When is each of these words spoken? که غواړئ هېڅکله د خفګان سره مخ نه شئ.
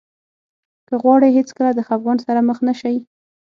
که 0.87 0.95
غواړئ 1.01 1.29
هېڅکله 1.37 1.71
د 1.73 1.79
خفګان 1.87 2.17
سره 2.25 2.39
مخ 2.49 2.57
نه 2.67 2.73
شئ. 2.79 2.95